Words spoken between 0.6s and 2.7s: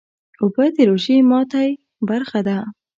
د روژې ماتی برخه ده